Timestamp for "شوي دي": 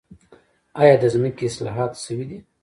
2.05-2.39